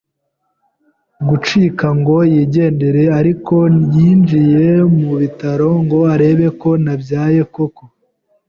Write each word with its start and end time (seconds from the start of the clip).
gucika 1.27 1.85
ngo 1.99 2.15
yigendere 2.33 3.03
ariko 3.19 3.55
yinjiye 3.95 4.65
mu 4.97 5.11
bitaro 5.21 5.69
ngo 5.83 5.97
arebe 6.13 6.47
ko 6.61 6.69
nabyaye 6.83 7.41
koko 7.53 7.83